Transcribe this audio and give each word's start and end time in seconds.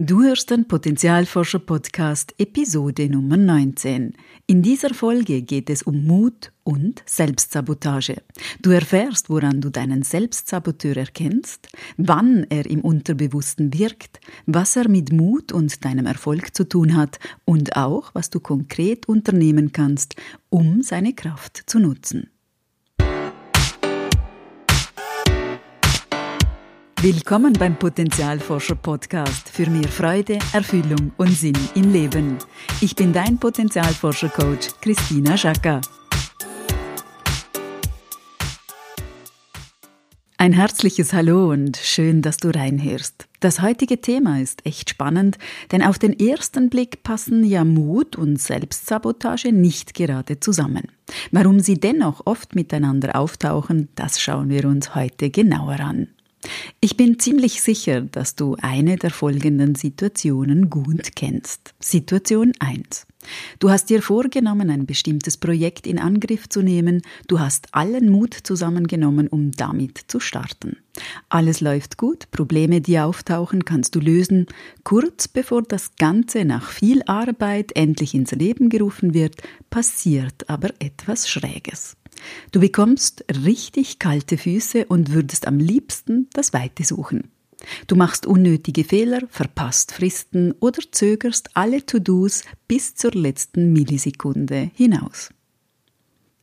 Du 0.00 0.22
hörst 0.22 0.50
den 0.50 0.68
Potenzialforscher 0.68 1.58
Podcast 1.58 2.32
Episode 2.38 3.08
Nummer 3.08 3.36
19. 3.36 4.12
In 4.46 4.62
dieser 4.62 4.94
Folge 4.94 5.42
geht 5.42 5.68
es 5.70 5.82
um 5.82 6.06
Mut 6.06 6.52
und 6.62 7.02
Selbstsabotage. 7.04 8.22
Du 8.62 8.70
erfährst, 8.70 9.28
woran 9.28 9.60
du 9.60 9.70
deinen 9.70 10.04
Selbstsaboteur 10.04 10.98
erkennst, 10.98 11.66
wann 11.96 12.46
er 12.48 12.66
im 12.66 12.82
Unterbewussten 12.82 13.74
wirkt, 13.74 14.20
was 14.46 14.76
er 14.76 14.88
mit 14.88 15.12
Mut 15.12 15.50
und 15.50 15.84
deinem 15.84 16.06
Erfolg 16.06 16.54
zu 16.54 16.68
tun 16.68 16.94
hat 16.94 17.18
und 17.44 17.74
auch, 17.74 18.14
was 18.14 18.30
du 18.30 18.38
konkret 18.38 19.08
unternehmen 19.08 19.72
kannst, 19.72 20.14
um 20.48 20.80
seine 20.80 21.12
Kraft 21.12 21.64
zu 21.66 21.80
nutzen. 21.80 22.30
Willkommen 27.00 27.52
beim 27.52 27.78
Potenzialforscher 27.78 28.74
Podcast 28.74 29.48
für 29.50 29.70
mehr 29.70 29.86
Freude, 29.86 30.40
Erfüllung 30.52 31.12
und 31.16 31.30
Sinn 31.30 31.56
im 31.76 31.92
Leben. 31.92 32.38
Ich 32.80 32.96
bin 32.96 33.12
dein 33.12 33.38
Potenzialforscher 33.38 34.30
Coach 34.30 34.70
Christina 34.80 35.36
Schaka. 35.36 35.80
Ein 40.38 40.52
herzliches 40.52 41.12
Hallo 41.12 41.52
und 41.52 41.76
schön, 41.76 42.20
dass 42.20 42.38
du 42.38 42.48
reinhörst. 42.52 43.28
Das 43.38 43.62
heutige 43.62 44.00
Thema 44.00 44.40
ist 44.40 44.66
echt 44.66 44.90
spannend, 44.90 45.38
denn 45.70 45.84
auf 45.84 46.00
den 46.00 46.18
ersten 46.18 46.68
Blick 46.68 47.04
passen 47.04 47.44
ja 47.44 47.62
Mut 47.62 48.16
und 48.16 48.40
Selbstsabotage 48.40 49.52
nicht 49.52 49.94
gerade 49.94 50.40
zusammen. 50.40 50.88
Warum 51.30 51.60
sie 51.60 51.78
dennoch 51.78 52.22
oft 52.24 52.56
miteinander 52.56 53.14
auftauchen, 53.14 53.88
das 53.94 54.20
schauen 54.20 54.48
wir 54.48 54.64
uns 54.64 54.96
heute 54.96 55.30
genauer 55.30 55.78
an. 55.78 56.08
Ich 56.80 56.96
bin 56.96 57.18
ziemlich 57.18 57.62
sicher, 57.62 58.02
dass 58.02 58.36
du 58.36 58.56
eine 58.60 58.96
der 58.96 59.10
folgenden 59.10 59.74
Situationen 59.74 60.70
gut 60.70 61.16
kennst. 61.16 61.74
Situation 61.80 62.52
1. 62.60 63.06
Du 63.58 63.70
hast 63.70 63.90
dir 63.90 64.00
vorgenommen, 64.00 64.70
ein 64.70 64.86
bestimmtes 64.86 65.36
Projekt 65.36 65.86
in 65.86 65.98
Angriff 65.98 66.48
zu 66.48 66.62
nehmen, 66.62 67.02
du 67.26 67.40
hast 67.40 67.74
allen 67.74 68.10
Mut 68.10 68.34
zusammengenommen, 68.34 69.26
um 69.26 69.50
damit 69.52 69.98
zu 70.06 70.20
starten. 70.20 70.76
Alles 71.28 71.60
läuft 71.60 71.96
gut, 71.98 72.30
Probleme, 72.30 72.80
die 72.80 72.98
auftauchen, 72.98 73.64
kannst 73.64 73.94
du 73.94 74.00
lösen. 74.00 74.46
Kurz 74.84 75.28
bevor 75.28 75.62
das 75.62 75.96
Ganze 75.96 76.44
nach 76.44 76.70
viel 76.70 77.02
Arbeit 77.06 77.72
endlich 77.74 78.14
ins 78.14 78.32
Leben 78.32 78.68
gerufen 78.68 79.14
wird, 79.14 79.36
passiert 79.70 80.48
aber 80.48 80.70
etwas 80.78 81.28
Schräges. 81.28 81.96
Du 82.52 82.60
bekommst 82.60 83.24
richtig 83.44 83.98
kalte 83.98 84.38
Füße 84.38 84.86
und 84.86 85.12
würdest 85.12 85.46
am 85.46 85.58
liebsten 85.58 86.28
das 86.32 86.52
Weite 86.52 86.84
suchen. 86.84 87.30
Du 87.86 87.96
machst 87.96 88.26
unnötige 88.26 88.84
Fehler, 88.84 89.22
verpasst 89.28 89.92
Fristen 89.92 90.52
oder 90.60 90.80
zögerst 90.90 91.50
alle 91.54 91.84
To-Dos 91.84 92.42
bis 92.68 92.94
zur 92.94 93.12
letzten 93.12 93.72
Millisekunde 93.72 94.70
hinaus. 94.74 95.30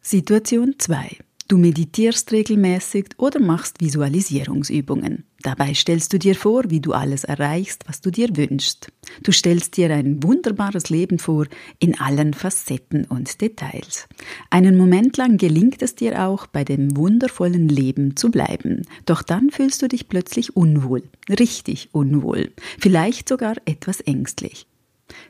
Situation 0.02 0.76
2. 0.78 1.18
Du 1.48 1.58
meditierst 1.58 2.32
regelmäßig 2.32 3.10
oder 3.18 3.40
machst 3.40 3.80
Visualisierungsübungen. 3.80 5.26
Dabei 5.46 5.76
stellst 5.76 6.12
du 6.12 6.18
dir 6.18 6.34
vor, 6.34 6.64
wie 6.72 6.80
du 6.80 6.94
alles 6.94 7.24
erreichst, 7.24 7.84
was 7.88 8.02
du 8.02 8.10
dir 8.10 8.36
wünschst. 8.36 8.88
Du 9.22 9.32
stellst 9.32 9.78
dir 9.78 9.94
ein 9.94 10.24
wunderbares 10.24 10.90
Leben 10.90 11.20
vor 11.20 11.46
in 11.78 12.00
allen 12.00 12.34
Facetten 12.34 13.06
und 13.06 13.42
Details. 13.42 14.08
Einen 14.50 14.76
Moment 14.76 15.18
lang 15.18 15.38
gelingt 15.38 15.84
es 15.84 15.94
dir 15.94 16.26
auch, 16.26 16.48
bei 16.48 16.64
dem 16.64 16.98
wundervollen 16.98 17.70
Leben 17.70 18.16
zu 18.16 18.32
bleiben. 18.32 18.88
Doch 19.06 19.22
dann 19.22 19.52
fühlst 19.52 19.84
du 19.84 19.88
dich 19.88 20.10
plötzlich 20.10 20.58
unwohl, 20.58 21.04
richtig 21.30 21.90
unwohl, 21.92 22.52
vielleicht 22.80 23.30
sogar 23.30 23.54
etwas 23.66 24.02
ängstlich. 24.02 24.66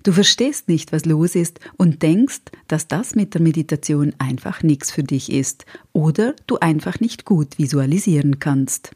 Du 0.04 0.14
verstehst 0.14 0.70
nicht, 0.70 0.94
was 0.94 1.04
los 1.04 1.36
ist 1.36 1.60
und 1.76 2.04
denkst, 2.04 2.40
dass 2.70 2.88
das 2.88 3.16
mit 3.16 3.34
der 3.34 3.42
Meditation 3.42 4.14
einfach 4.18 4.64
nichts 4.64 4.92
für 4.92 5.04
dich 5.04 5.30
ist 5.30 5.66
oder 5.92 6.38
du 6.48 6.58
einfach 6.60 7.02
nicht 7.02 7.26
gut 7.26 7.58
visualisieren 7.58 8.40
kannst. 8.40 8.96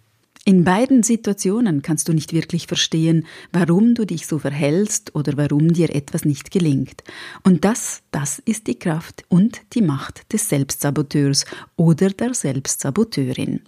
In 0.49 0.63
beiden 0.63 1.03
Situationen 1.03 1.83
kannst 1.83 2.07
du 2.07 2.13
nicht 2.13 2.33
wirklich 2.33 2.65
verstehen, 2.65 3.27
warum 3.51 3.93
du 3.93 4.03
dich 4.03 4.25
so 4.25 4.39
verhältst 4.39 5.13
oder 5.13 5.37
warum 5.37 5.73
dir 5.73 5.93
etwas 5.93 6.25
nicht 6.25 6.49
gelingt. 6.49 7.03
Und 7.43 7.65
das, 7.65 8.01
das 8.09 8.39
ist 8.39 8.65
die 8.65 8.79
Kraft 8.79 9.23
und 9.29 9.61
die 9.73 9.83
Macht 9.83 10.33
des 10.33 10.49
Selbstsaboteurs 10.49 11.45
oder 11.75 12.09
der 12.09 12.33
Selbstsaboteurin. 12.33 13.61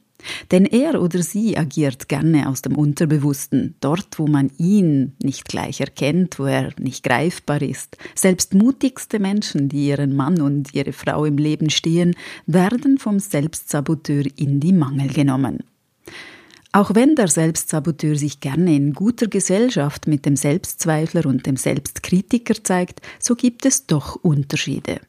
Denn 0.50 0.66
er 0.66 1.00
oder 1.04 1.22
sie 1.22 1.56
agiert 1.56 2.10
gerne 2.10 2.50
aus 2.50 2.64
dem 2.64 2.76
Unterbewussten, 2.76 3.76
dort 3.80 4.18
wo 4.18 4.26
man 4.26 4.50
ihn 4.58 5.14
nicht 5.22 5.48
gleich 5.48 5.82
erkennt, 5.82 6.40
wo 6.40 6.46
er 6.46 6.74
nicht 6.80 7.04
greifbar 7.04 7.62
ist. 7.62 7.98
Selbst 8.16 8.56
mutigste 8.56 9.20
Menschen, 9.20 9.70
die 9.70 9.90
ihren 9.90 10.16
Mann 10.16 10.42
und 10.42 10.74
ihre 10.74 10.94
Frau 10.94 11.26
im 11.26 11.38
Leben 11.38 11.70
stehen, 11.70 12.16
werden 12.48 12.98
vom 12.98 13.20
Selbstsaboteur 13.20 14.24
in 14.36 14.60
die 14.60 14.74
Mangel 14.74 15.10
genommen. 15.10 15.60
Auch 16.74 16.96
wenn 16.96 17.16
der 17.16 17.28
Selbstsaboteur 17.28 18.16
sich 18.16 18.40
gerne 18.40 18.74
in 18.74 18.94
guter 18.94 19.28
Gesellschaft 19.28 20.08
mit 20.08 20.26
dem 20.26 20.38
Selbstzweifler 20.38 21.26
und 21.26 21.46
dem 21.46 21.58
Selbstkritiker 21.58 22.64
zeigt, 22.64 23.02
so 23.20 23.36
gibt 23.36 23.66
es 23.66 23.88
doch 23.88 24.16
Unterschiede. 24.16 25.02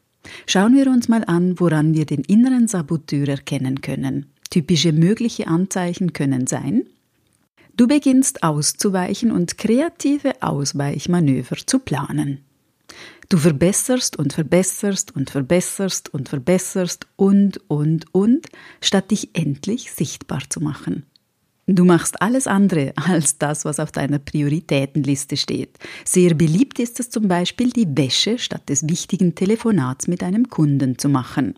Schauen 0.47 0.75
wir 0.75 0.89
uns 0.89 1.09
mal 1.09 1.25
an, 1.25 1.61
woran 1.61 1.95
wir 1.95 2.05
den 2.05 2.22
inneren 2.22 2.67
Saboteur 2.67 3.28
erkennen 3.28 3.81
können. 3.81 4.27
Typische 4.51 4.93
mögliche 4.93 5.47
Anzeichen 5.47 6.12
können 6.12 6.47
sein, 6.49 6.84
du 7.77 7.87
beginnst 7.87 8.43
auszuweichen 8.43 9.31
und 9.31 9.56
kreative 9.56 10.43
Ausweichmanöver 10.43 11.56
zu 11.65 11.78
planen. 11.78 12.45
Du 13.28 13.39
verbesserst 13.39 14.19
und 14.19 14.33
verbesserst 14.33 15.15
und 15.17 15.31
verbesserst 15.31 16.12
und 16.12 16.28
verbesserst 16.28 17.06
und, 17.17 17.61
und, 17.69 18.12
und, 18.12 18.49
statt 18.81 19.11
dich 19.11 19.31
endlich 19.33 19.93
sichtbar 19.93 20.43
zu 20.51 20.61
machen. 20.61 21.06
Du 21.75 21.87
machst 21.87 22.21
alles 22.21 22.47
andere 22.47 22.93
als 22.97 23.38
das, 23.38 23.65
was 23.65 23.81
auf 23.81 23.91
deiner 23.91 24.19
Prioritätenliste 24.19 25.38
steht. 25.38 25.78
Sehr 26.05 26.34
beliebt 26.34 26.78
ist 26.78 27.00
es 27.00 27.09
zum 27.09 27.28
Beispiel, 27.28 27.71
die 27.71 27.88
Wäsche 27.97 28.38
statt 28.38 28.69
des 28.69 28.87
wichtigen 28.87 29.34
Telefonats 29.34 30.06
mit 30.06 30.22
einem 30.22 30.50
Kunden 30.50 30.99
zu 30.99 31.09
machen. 31.09 31.55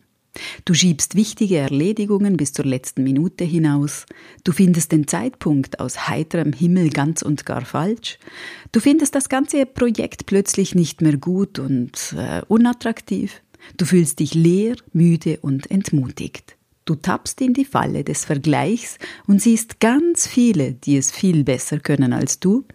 Du 0.65 0.73
schiebst 0.73 1.17
wichtige 1.17 1.57
Erledigungen 1.57 2.37
bis 2.37 2.53
zur 2.53 2.65
letzten 2.65 3.03
Minute 3.03 3.43
hinaus. 3.43 4.07
Du 4.45 4.53
findest 4.53 4.93
den 4.93 5.09
Zeitpunkt 5.09 5.81
aus 5.81 6.09
heiterem 6.09 6.53
Himmel 6.53 6.91
ganz 6.91 7.23
und 7.23 7.45
gar 7.45 7.65
falsch. 7.65 8.21
Du 8.71 8.79
findest 8.79 9.17
das 9.17 9.29
ganze 9.29 9.67
Projekt 9.67 10.27
plötzlich 10.27 10.77
nicht 10.77 11.03
mehr 11.03 11.17
gut 11.17 11.59
und 11.59 12.15
äh, 12.17 12.43
unattraktiv. 12.47 13.43
Du 13.77 13.85
fühlst 13.85 14.21
dich 14.21 14.35
leer, 14.35 14.77
müde 14.93 15.39
und 15.41 15.73
entmutigt. 15.73 16.57
Du 16.85 16.97
tappst 16.97 17.41
in 17.41 17.55
die 17.55 17.65
Falle 17.65 18.05
des 18.05 18.27
Vergleichs 18.27 18.99
und 19.27 19.41
siehst 19.41 19.81
ganz 19.81 20.27
viele, 20.27 20.75
die 20.75 20.99
es 20.99 21.11
viel 21.11 21.43
besser 21.43 21.79
können 21.79 22.13
als 22.13 22.41
du. 22.41 22.67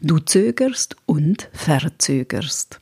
Du 0.00 0.20
zögerst 0.20 0.96
und 1.06 1.48
verzögerst. 1.52 2.78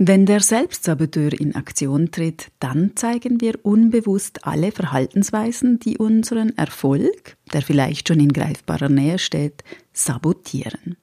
Wenn 0.00 0.26
der 0.26 0.38
Selbstsaboteur 0.38 1.32
in 1.32 1.56
Aktion 1.56 2.12
tritt, 2.12 2.52
dann 2.60 2.92
zeigen 2.94 3.40
wir 3.40 3.58
unbewusst 3.64 4.46
alle 4.46 4.70
Verhaltensweisen, 4.70 5.80
die 5.80 5.98
unseren 5.98 6.56
Erfolg, 6.56 7.36
der 7.52 7.62
vielleicht 7.62 8.06
schon 8.06 8.20
in 8.20 8.32
greifbarer 8.32 8.90
Nähe 8.90 9.18
steht, 9.18 9.64
sabotieren. 9.92 10.96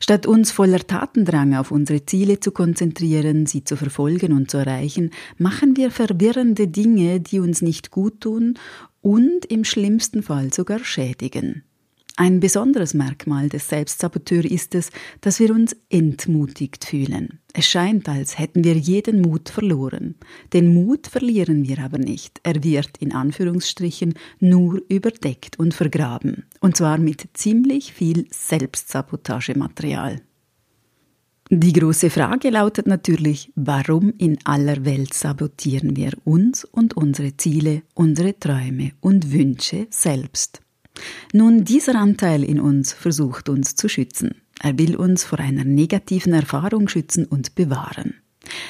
Statt 0.00 0.26
uns 0.26 0.50
voller 0.50 0.84
Tatendrang 0.84 1.54
auf 1.54 1.70
unsere 1.70 2.04
Ziele 2.04 2.40
zu 2.40 2.50
konzentrieren, 2.50 3.46
sie 3.46 3.62
zu 3.62 3.76
verfolgen 3.76 4.32
und 4.32 4.50
zu 4.50 4.56
erreichen, 4.56 5.12
machen 5.38 5.76
wir 5.76 5.92
verwirrende 5.92 6.66
Dinge, 6.66 7.20
die 7.20 7.38
uns 7.38 7.62
nicht 7.62 7.92
gut 7.92 8.22
tun 8.22 8.58
und 9.02 9.44
im 9.44 9.62
schlimmsten 9.62 10.24
Fall 10.24 10.52
sogar 10.52 10.80
schädigen. 10.80 11.62
Ein 12.16 12.40
besonderes 12.40 12.92
Merkmal 12.92 13.48
des 13.48 13.68
Selbstsaboteurs 13.68 14.44
ist 14.44 14.74
es, 14.74 14.90
dass 15.22 15.40
wir 15.40 15.50
uns 15.50 15.74
entmutigt 15.88 16.84
fühlen. 16.84 17.40
Es 17.54 17.66
scheint, 17.66 18.08
als 18.08 18.38
hätten 18.38 18.64
wir 18.64 18.74
jeden 18.76 19.22
Mut 19.22 19.48
verloren. 19.48 20.16
Den 20.52 20.74
Mut 20.74 21.06
verlieren 21.06 21.66
wir 21.66 21.78
aber 21.78 21.98
nicht. 21.98 22.40
Er 22.42 22.62
wird 22.62 22.98
in 22.98 23.14
Anführungsstrichen 23.14 24.14
nur 24.40 24.82
überdeckt 24.88 25.58
und 25.58 25.74
vergraben. 25.74 26.44
Und 26.60 26.76
zwar 26.76 26.98
mit 26.98 27.28
ziemlich 27.34 27.92
viel 27.92 28.26
Selbstsabotagematerial. 28.30 30.20
Die 31.50 31.74
große 31.74 32.08
Frage 32.08 32.48
lautet 32.48 32.86
natürlich, 32.86 33.52
warum 33.54 34.14
in 34.16 34.38
aller 34.44 34.86
Welt 34.86 35.12
sabotieren 35.12 35.96
wir 35.96 36.12
uns 36.24 36.64
und 36.64 36.96
unsere 36.96 37.36
Ziele, 37.36 37.82
unsere 37.92 38.38
Träume 38.38 38.92
und 39.00 39.32
Wünsche 39.32 39.86
selbst? 39.90 40.61
Nun, 41.32 41.64
dieser 41.64 41.94
Anteil 41.94 42.44
in 42.44 42.60
uns 42.60 42.92
versucht 42.92 43.48
uns 43.48 43.74
zu 43.74 43.88
schützen. 43.88 44.42
Er 44.60 44.78
will 44.78 44.96
uns 44.96 45.24
vor 45.24 45.40
einer 45.40 45.64
negativen 45.64 46.32
Erfahrung 46.32 46.88
schützen 46.88 47.24
und 47.24 47.54
bewahren. 47.54 48.14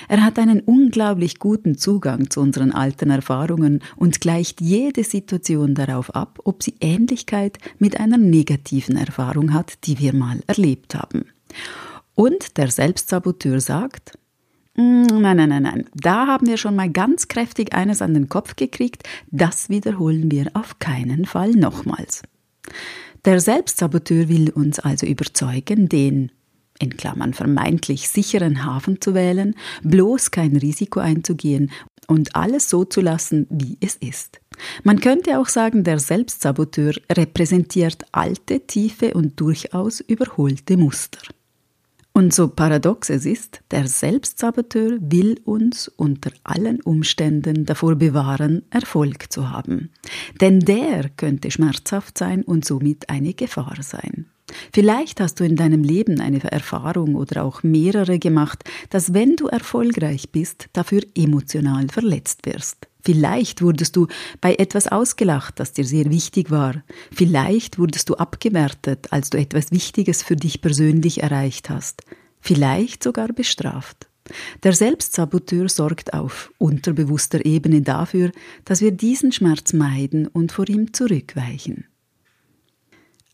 Er 0.08 0.24
hat 0.24 0.38
einen 0.38 0.60
unglaublich 0.60 1.38
guten 1.38 1.78
Zugang 1.78 2.30
zu 2.30 2.40
unseren 2.40 2.72
alten 2.72 3.10
Erfahrungen 3.10 3.82
und 3.96 4.20
gleicht 4.20 4.60
jede 4.60 5.02
Situation 5.02 5.74
darauf 5.74 6.14
ab, 6.14 6.40
ob 6.44 6.62
sie 6.62 6.74
Ähnlichkeit 6.80 7.58
mit 7.78 7.98
einer 7.98 8.18
negativen 8.18 8.96
Erfahrung 8.96 9.52
hat, 9.52 9.84
die 9.84 9.98
wir 9.98 10.14
mal 10.14 10.40
erlebt 10.46 10.94
haben. 10.94 11.24
Und 12.14 12.58
der 12.58 12.70
Selbstsaboteur 12.70 13.60
sagt, 13.60 14.18
Nein, 14.74 15.36
nein, 15.36 15.48
nein, 15.48 15.62
nein. 15.62 15.84
Da 15.94 16.26
haben 16.26 16.46
wir 16.46 16.56
schon 16.56 16.76
mal 16.76 16.90
ganz 16.90 17.28
kräftig 17.28 17.74
eines 17.74 18.00
an 18.00 18.14
den 18.14 18.28
Kopf 18.28 18.56
gekriegt. 18.56 19.02
Das 19.30 19.68
wiederholen 19.68 20.30
wir 20.30 20.50
auf 20.54 20.78
keinen 20.78 21.26
Fall 21.26 21.50
nochmals. 21.50 22.22
Der 23.24 23.40
Selbstsaboteur 23.40 24.28
will 24.28 24.50
uns 24.50 24.78
also 24.78 25.06
überzeugen, 25.06 25.88
den 25.88 26.32
in 26.78 26.96
Klammern 26.96 27.34
vermeintlich 27.34 28.08
sicheren 28.08 28.64
Hafen 28.64 29.00
zu 29.00 29.14
wählen, 29.14 29.54
bloß 29.82 30.30
kein 30.30 30.56
Risiko 30.56 31.00
einzugehen 31.00 31.70
und 32.08 32.34
alles 32.34 32.68
so 32.68 32.84
zu 32.84 33.00
lassen, 33.00 33.46
wie 33.50 33.76
es 33.80 33.94
ist. 33.96 34.40
Man 34.82 35.00
könnte 35.00 35.38
auch 35.38 35.48
sagen, 35.48 35.84
der 35.84 35.98
Selbstsaboteur 35.98 36.94
repräsentiert 37.10 38.04
alte, 38.10 38.66
tiefe 38.66 39.14
und 39.14 39.38
durchaus 39.38 40.00
überholte 40.00 40.76
Muster. 40.76 41.20
Und 42.14 42.34
so 42.34 42.48
paradox 42.48 43.08
es 43.08 43.24
ist, 43.24 43.62
der 43.70 43.88
Selbstsaboteur 43.88 44.98
will 45.00 45.40
uns 45.44 45.88
unter 45.88 46.30
allen 46.44 46.80
Umständen 46.82 47.64
davor 47.64 47.96
bewahren, 47.96 48.62
Erfolg 48.70 49.32
zu 49.32 49.50
haben. 49.50 49.90
Denn 50.40 50.60
der 50.60 51.08
könnte 51.08 51.50
schmerzhaft 51.50 52.18
sein 52.18 52.42
und 52.42 52.66
somit 52.66 53.08
eine 53.08 53.32
Gefahr 53.32 53.78
sein. 53.80 54.26
Vielleicht 54.74 55.20
hast 55.20 55.40
du 55.40 55.44
in 55.44 55.56
deinem 55.56 55.82
Leben 55.82 56.20
eine 56.20 56.42
Erfahrung 56.44 57.14
oder 57.14 57.44
auch 57.44 57.62
mehrere 57.62 58.18
gemacht, 58.18 58.64
dass 58.90 59.14
wenn 59.14 59.36
du 59.36 59.46
erfolgreich 59.46 60.30
bist, 60.30 60.66
dafür 60.74 61.00
emotional 61.14 61.88
verletzt 61.88 62.44
wirst. 62.44 62.88
Vielleicht 63.04 63.62
wurdest 63.62 63.96
du 63.96 64.06
bei 64.40 64.54
etwas 64.54 64.86
ausgelacht, 64.86 65.58
das 65.58 65.72
dir 65.72 65.84
sehr 65.84 66.10
wichtig 66.10 66.50
war. 66.50 66.82
Vielleicht 67.12 67.78
wurdest 67.78 68.08
du 68.08 68.14
abgewertet, 68.14 69.08
als 69.10 69.30
du 69.30 69.38
etwas 69.38 69.72
Wichtiges 69.72 70.22
für 70.22 70.36
dich 70.36 70.60
persönlich 70.60 71.22
erreicht 71.22 71.68
hast. 71.70 72.02
Vielleicht 72.40 73.02
sogar 73.02 73.28
bestraft. 73.28 74.08
Der 74.62 74.72
Selbstsaboteur 74.72 75.68
sorgt 75.68 76.14
auf 76.14 76.52
unterbewusster 76.58 77.44
Ebene 77.44 77.82
dafür, 77.82 78.30
dass 78.64 78.80
wir 78.80 78.92
diesen 78.92 79.32
Schmerz 79.32 79.72
meiden 79.72 80.28
und 80.28 80.52
vor 80.52 80.68
ihm 80.68 80.92
zurückweichen. 80.92 81.86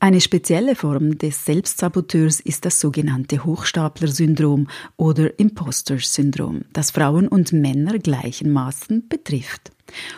Eine 0.00 0.20
spezielle 0.20 0.76
Form 0.76 1.18
des 1.18 1.44
Selbstsaboteurs 1.44 2.38
ist 2.38 2.64
das 2.64 2.78
sogenannte 2.78 3.44
Hochstapler-Syndrom 3.44 4.68
oder 4.96 5.36
Imposter-Syndrom, 5.40 6.62
das 6.72 6.92
Frauen 6.92 7.26
und 7.26 7.52
Männer 7.52 7.98
gleichermaßen 7.98 9.08
betrifft. 9.08 9.72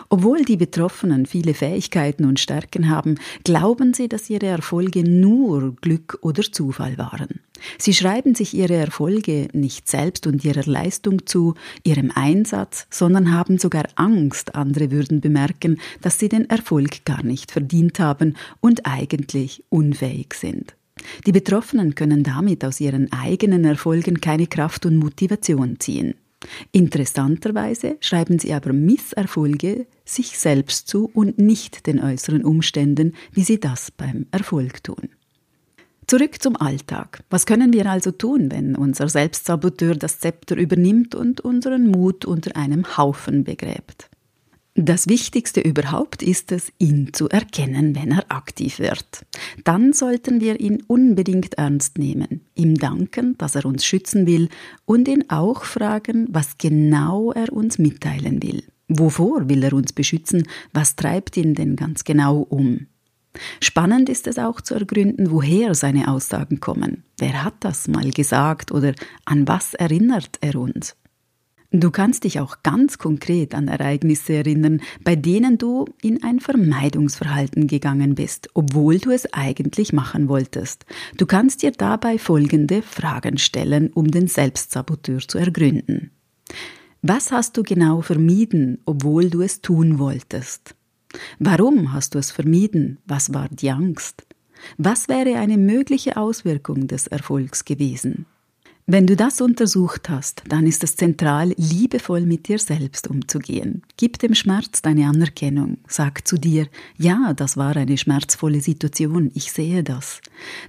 Obwohl 0.08 0.44
die 0.44 0.56
Betroffenen 0.56 1.26
viele 1.26 1.54
Fähigkeiten 1.54 2.24
und 2.24 2.40
Stärken 2.40 2.88
haben, 2.88 3.18
glauben 3.44 3.94
sie, 3.94 4.08
dass 4.08 4.30
ihre 4.30 4.46
Erfolge 4.46 5.04
nur 5.04 5.76
Glück 5.76 6.18
oder 6.22 6.42
Zufall 6.42 6.98
waren. 6.98 7.40
Sie 7.78 7.92
schreiben 7.92 8.34
sich 8.34 8.54
ihre 8.54 8.74
Erfolge 8.74 9.48
nicht 9.52 9.88
selbst 9.88 10.26
und 10.26 10.44
ihrer 10.44 10.64
Leistung 10.64 11.26
zu, 11.26 11.54
ihrem 11.84 12.10
Einsatz, 12.14 12.86
sondern 12.90 13.32
haben 13.32 13.58
sogar 13.58 13.84
Angst, 13.96 14.54
andere 14.54 14.90
würden 14.90 15.20
bemerken, 15.20 15.78
dass 16.00 16.18
sie 16.18 16.28
den 16.28 16.48
Erfolg 16.48 17.04
gar 17.04 17.22
nicht 17.22 17.50
verdient 17.50 18.00
haben 18.00 18.36
und 18.60 18.86
eigentlich 18.86 19.62
unfähig 19.68 20.34
sind. 20.34 20.74
Die 21.26 21.32
Betroffenen 21.32 21.94
können 21.94 22.22
damit 22.22 22.64
aus 22.64 22.80
ihren 22.80 23.12
eigenen 23.12 23.64
Erfolgen 23.64 24.20
keine 24.20 24.46
Kraft 24.46 24.86
und 24.86 24.96
Motivation 24.96 25.78
ziehen. 25.78 26.14
Interessanterweise 26.72 27.96
schreiben 28.00 28.38
sie 28.38 28.52
aber 28.52 28.72
Misserfolge 28.72 29.86
sich 30.04 30.38
selbst 30.38 30.88
zu 30.88 31.10
und 31.12 31.38
nicht 31.38 31.86
den 31.86 32.00
äußeren 32.02 32.44
Umständen, 32.44 33.14
wie 33.32 33.42
sie 33.42 33.60
das 33.60 33.90
beim 33.90 34.26
Erfolg 34.30 34.82
tun. 34.82 35.10
Zurück 36.06 36.42
zum 36.42 36.56
Alltag. 36.56 37.22
Was 37.30 37.46
können 37.46 37.72
wir 37.72 37.86
also 37.86 38.10
tun, 38.10 38.50
wenn 38.50 38.74
unser 38.74 39.08
Selbstsaboteur 39.08 39.94
das 39.94 40.18
Zepter 40.18 40.56
übernimmt 40.56 41.14
und 41.14 41.40
unseren 41.40 41.86
Mut 41.86 42.24
unter 42.24 42.56
einem 42.56 42.96
Haufen 42.96 43.44
begräbt? 43.44 44.09
Das 44.76 45.08
Wichtigste 45.08 45.60
überhaupt 45.60 46.22
ist 46.22 46.52
es, 46.52 46.72
ihn 46.78 47.12
zu 47.12 47.28
erkennen, 47.28 47.96
wenn 47.96 48.12
er 48.12 48.30
aktiv 48.30 48.78
wird. 48.78 49.26
Dann 49.64 49.92
sollten 49.92 50.40
wir 50.40 50.60
ihn 50.60 50.82
unbedingt 50.86 51.54
ernst 51.54 51.98
nehmen, 51.98 52.42
ihm 52.54 52.76
danken, 52.76 53.36
dass 53.36 53.56
er 53.56 53.66
uns 53.66 53.84
schützen 53.84 54.26
will 54.26 54.48
und 54.84 55.08
ihn 55.08 55.28
auch 55.28 55.64
fragen, 55.64 56.28
was 56.30 56.56
genau 56.56 57.32
er 57.32 57.52
uns 57.52 57.78
mitteilen 57.78 58.42
will. 58.42 58.62
Wovor 58.88 59.48
will 59.48 59.64
er 59.64 59.72
uns 59.72 59.92
beschützen? 59.92 60.46
Was 60.72 60.96
treibt 60.96 61.36
ihn 61.36 61.54
denn 61.54 61.74
ganz 61.74 62.04
genau 62.04 62.38
um? 62.38 62.86
Spannend 63.60 64.08
ist 64.08 64.26
es 64.26 64.38
auch 64.38 64.60
zu 64.60 64.74
ergründen, 64.74 65.30
woher 65.30 65.74
seine 65.74 66.08
Aussagen 66.08 66.60
kommen. 66.60 67.04
Wer 67.18 67.44
hat 67.44 67.54
das 67.60 67.86
mal 67.86 68.10
gesagt 68.10 68.72
oder 68.72 68.94
an 69.24 69.46
was 69.46 69.74
erinnert 69.74 70.38
er 70.40 70.56
uns? 70.56 70.96
Du 71.72 71.92
kannst 71.92 72.24
dich 72.24 72.40
auch 72.40 72.64
ganz 72.64 72.98
konkret 72.98 73.54
an 73.54 73.68
Ereignisse 73.68 74.32
erinnern, 74.32 74.80
bei 75.04 75.14
denen 75.14 75.56
du 75.56 75.84
in 76.02 76.20
ein 76.24 76.40
Vermeidungsverhalten 76.40 77.68
gegangen 77.68 78.16
bist, 78.16 78.48
obwohl 78.54 78.98
du 78.98 79.12
es 79.12 79.32
eigentlich 79.32 79.92
machen 79.92 80.28
wolltest. 80.28 80.84
Du 81.16 81.26
kannst 81.26 81.62
dir 81.62 81.70
dabei 81.70 82.18
folgende 82.18 82.82
Fragen 82.82 83.38
stellen, 83.38 83.92
um 83.92 84.10
den 84.10 84.26
Selbstsaboteur 84.26 85.20
zu 85.20 85.38
ergründen. 85.38 86.10
Was 87.02 87.30
hast 87.30 87.56
du 87.56 87.62
genau 87.62 88.02
vermieden, 88.02 88.78
obwohl 88.84 89.30
du 89.30 89.40
es 89.40 89.60
tun 89.60 90.00
wolltest? 90.00 90.74
Warum 91.38 91.92
hast 91.92 92.14
du 92.16 92.18
es 92.18 92.32
vermieden? 92.32 92.98
Was 93.06 93.32
war 93.32 93.48
die 93.48 93.70
Angst? 93.70 94.26
Was 94.76 95.08
wäre 95.08 95.38
eine 95.38 95.56
mögliche 95.56 96.16
Auswirkung 96.16 96.88
des 96.88 97.06
Erfolgs 97.06 97.64
gewesen? 97.64 98.26
Wenn 98.92 99.06
du 99.06 99.14
das 99.14 99.40
untersucht 99.40 100.08
hast, 100.08 100.42
dann 100.48 100.66
ist 100.66 100.82
es 100.82 100.96
zentral, 100.96 101.54
liebevoll 101.56 102.22
mit 102.22 102.48
dir 102.48 102.58
selbst 102.58 103.06
umzugehen. 103.06 103.82
Gib 103.96 104.18
dem 104.18 104.34
Schmerz 104.34 104.82
deine 104.82 105.06
Anerkennung. 105.06 105.78
Sag 105.86 106.26
zu 106.26 106.36
dir, 106.36 106.66
ja, 106.98 107.32
das 107.36 107.56
war 107.56 107.76
eine 107.76 107.96
schmerzvolle 107.96 108.60
Situation, 108.60 109.30
ich 109.32 109.52
sehe 109.52 109.84
das. 109.84 110.20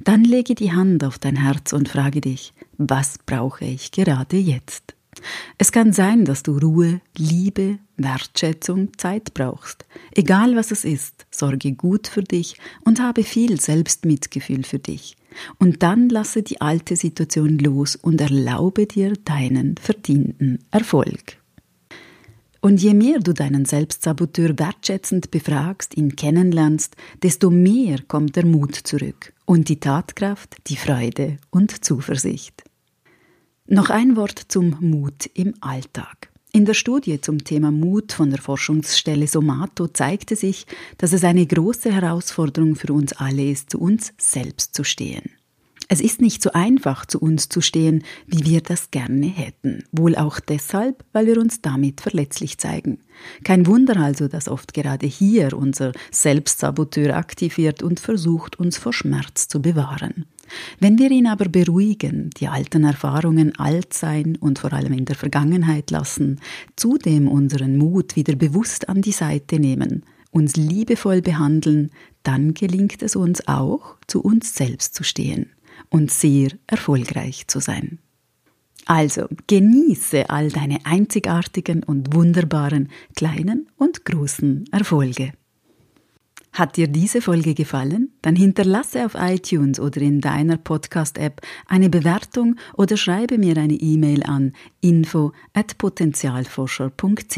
Dann 0.03 0.23
lege 0.23 0.53
die 0.53 0.71
Hand 0.71 1.03
auf 1.03 1.17
dein 1.17 1.35
Herz 1.35 1.73
und 1.73 1.89
frage 1.89 2.21
dich, 2.21 2.53
was 2.77 3.15
brauche 3.25 3.65
ich 3.65 3.89
gerade 3.89 4.37
jetzt? 4.37 4.93
Es 5.57 5.71
kann 5.71 5.93
sein, 5.93 6.25
dass 6.25 6.43
du 6.43 6.57
Ruhe, 6.57 7.01
Liebe, 7.17 7.79
Wertschätzung, 7.97 8.89
Zeit 8.97 9.33
brauchst. 9.33 9.85
Egal 10.13 10.55
was 10.55 10.71
es 10.71 10.85
ist, 10.85 11.25
sorge 11.31 11.73
gut 11.73 12.07
für 12.07 12.23
dich 12.23 12.57
und 12.83 12.99
habe 12.99 13.23
viel 13.23 13.59
Selbstmitgefühl 13.59 14.63
für 14.63 14.79
dich. 14.79 15.15
Und 15.59 15.83
dann 15.83 16.09
lasse 16.09 16.43
die 16.43 16.61
alte 16.61 16.95
Situation 16.95 17.57
los 17.57 17.95
und 17.95 18.19
erlaube 18.19 18.85
dir 18.85 19.13
deinen 19.13 19.75
verdienten 19.77 20.59
Erfolg. 20.71 21.37
Und 22.59 22.79
je 22.79 22.93
mehr 22.93 23.19
du 23.19 23.33
deinen 23.33 23.65
Selbstsaboteur 23.65 24.57
wertschätzend 24.59 25.31
befragst, 25.31 25.97
ihn 25.97 26.15
kennenlernst, 26.15 26.95
desto 27.23 27.49
mehr 27.49 27.97
kommt 28.07 28.35
der 28.35 28.45
Mut 28.45 28.75
zurück 28.75 29.33
und 29.45 29.67
die 29.67 29.79
Tatkraft, 29.79 30.57
die 30.67 30.75
Freude 30.75 31.37
und 31.49 31.83
Zuversicht. 31.83 32.63
Noch 33.73 33.89
ein 33.89 34.17
Wort 34.17 34.47
zum 34.49 34.75
Mut 34.81 35.29
im 35.33 35.53
Alltag. 35.61 36.29
In 36.51 36.65
der 36.65 36.73
Studie 36.73 37.21
zum 37.21 37.45
Thema 37.45 37.71
Mut 37.71 38.11
von 38.11 38.29
der 38.29 38.41
Forschungsstelle 38.41 39.27
Somato 39.27 39.87
zeigte 39.87 40.35
sich, 40.35 40.67
dass 40.97 41.13
es 41.13 41.23
eine 41.23 41.45
große 41.45 41.89
Herausforderung 41.89 42.75
für 42.75 42.91
uns 42.91 43.13
alle 43.13 43.49
ist, 43.49 43.69
zu 43.69 43.79
uns 43.79 44.11
selbst 44.17 44.75
zu 44.75 44.83
stehen. 44.83 45.31
Es 45.87 46.01
ist 46.01 46.19
nicht 46.19 46.43
so 46.43 46.51
einfach, 46.51 47.05
zu 47.05 47.19
uns 47.19 47.47
zu 47.47 47.61
stehen, 47.61 48.03
wie 48.27 48.43
wir 48.43 48.59
das 48.59 48.91
gerne 48.91 49.27
hätten. 49.27 49.85
Wohl 49.93 50.17
auch 50.17 50.41
deshalb, 50.41 51.05
weil 51.13 51.27
wir 51.27 51.37
uns 51.37 51.61
damit 51.61 52.01
verletzlich 52.01 52.57
zeigen. 52.57 52.99
Kein 53.45 53.67
Wunder 53.67 53.95
also, 53.95 54.27
dass 54.27 54.49
oft 54.49 54.73
gerade 54.73 55.07
hier 55.07 55.53
unser 55.53 55.93
Selbstsaboteur 56.11 57.15
aktiv 57.15 57.57
wird 57.57 57.83
und 57.83 58.01
versucht, 58.01 58.59
uns 58.59 58.77
vor 58.77 58.91
Schmerz 58.91 59.47
zu 59.47 59.61
bewahren. 59.61 60.25
Wenn 60.79 60.97
wir 60.97 61.11
ihn 61.11 61.27
aber 61.27 61.45
beruhigen, 61.49 62.29
die 62.37 62.47
alten 62.47 62.83
Erfahrungen 62.83 63.55
alt 63.57 63.93
sein 63.93 64.37
und 64.39 64.59
vor 64.59 64.73
allem 64.73 64.93
in 64.93 65.05
der 65.05 65.15
Vergangenheit 65.15 65.91
lassen, 65.91 66.39
zudem 66.75 67.27
unseren 67.27 67.77
Mut 67.77 68.15
wieder 68.15 68.35
bewusst 68.35 68.89
an 68.89 69.01
die 69.01 69.11
Seite 69.11 69.59
nehmen, 69.59 70.03
uns 70.31 70.55
liebevoll 70.55 71.21
behandeln, 71.21 71.91
dann 72.23 72.53
gelingt 72.53 73.01
es 73.01 73.15
uns 73.15 73.47
auch, 73.47 73.97
zu 74.07 74.21
uns 74.21 74.55
selbst 74.55 74.95
zu 74.95 75.03
stehen 75.03 75.51
und 75.89 76.11
sehr 76.11 76.49
erfolgreich 76.67 77.47
zu 77.47 77.59
sein. 77.59 77.99
Also 78.85 79.27
genieße 79.47 80.29
all 80.29 80.49
deine 80.49 80.85
einzigartigen 80.85 81.83
und 81.83 82.13
wunderbaren 82.13 82.89
kleinen 83.15 83.67
und 83.77 84.05
großen 84.05 84.65
Erfolge. 84.71 85.33
Hat 86.53 86.75
dir 86.75 86.87
diese 86.87 87.21
Folge 87.21 87.53
gefallen? 87.53 88.11
Dann 88.21 88.35
hinterlasse 88.35 89.05
auf 89.05 89.15
iTunes 89.15 89.79
oder 89.79 90.01
in 90.01 90.19
deiner 90.19 90.57
Podcast-App 90.57 91.39
eine 91.65 91.89
Bewertung 91.89 92.57
oder 92.75 92.97
schreibe 92.97 93.37
mir 93.37 93.55
eine 93.57 93.75
E-Mail 93.75 94.23
an 94.23 94.51
info@potenzialforscher.ch. 94.81 97.37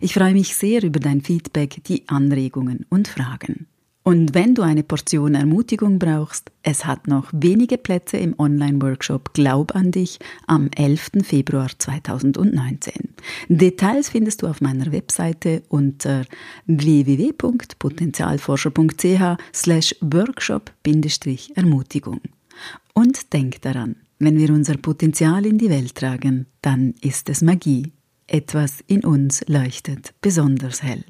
Ich 0.00 0.14
freue 0.14 0.32
mich 0.32 0.56
sehr 0.56 0.82
über 0.82 0.98
dein 0.98 1.20
Feedback, 1.20 1.84
die 1.84 2.08
Anregungen 2.08 2.86
und 2.88 3.06
Fragen. 3.06 3.68
Und 4.02 4.34
wenn 4.34 4.54
du 4.54 4.62
eine 4.62 4.82
Portion 4.82 5.34
Ermutigung 5.34 5.98
brauchst, 5.98 6.50
es 6.62 6.86
hat 6.86 7.06
noch 7.06 7.28
wenige 7.32 7.76
Plätze 7.76 8.16
im 8.16 8.34
Online-Workshop 8.38 9.34
Glaub 9.34 9.74
an 9.74 9.92
dich 9.92 10.18
am 10.46 10.70
11. 10.74 11.10
Februar 11.22 11.68
2019. 11.76 13.10
Details 13.48 14.08
findest 14.08 14.40
du 14.40 14.46
auf 14.46 14.62
meiner 14.62 14.90
Webseite 14.90 15.62
unter 15.68 16.24
www.potenzialforscher.ch 16.66 19.36
slash 19.52 19.94
workshop-ermutigung. 20.00 22.20
Und 22.94 23.32
denk 23.34 23.60
daran, 23.60 23.96
wenn 24.18 24.38
wir 24.38 24.48
unser 24.50 24.76
Potenzial 24.76 25.44
in 25.44 25.58
die 25.58 25.70
Welt 25.70 25.94
tragen, 25.94 26.46
dann 26.62 26.94
ist 27.02 27.28
es 27.28 27.42
Magie. 27.42 27.92
Etwas 28.26 28.82
in 28.86 29.04
uns 29.04 29.44
leuchtet 29.46 30.14
besonders 30.22 30.82
hell. 30.82 31.04